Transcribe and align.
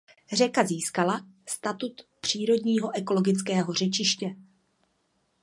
Řeka 0.33 0.63
získala 0.65 1.27
statut 1.45 2.01
přírodního 2.21 2.97
ekologického 2.97 3.73
řečiště. 3.73 4.35